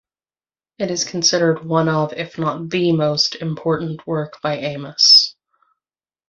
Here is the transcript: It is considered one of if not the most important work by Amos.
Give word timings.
It 0.79 0.89
is 0.89 1.03
considered 1.03 1.63
one 1.63 1.87
of 1.87 2.11
if 2.13 2.39
not 2.39 2.71
the 2.71 2.91
most 2.91 3.35
important 3.35 4.07
work 4.07 4.41
by 4.41 4.57
Amos. 4.57 5.35